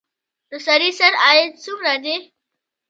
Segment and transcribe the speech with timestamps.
[0.49, 2.15] د سړي سر عاید څومره دی؟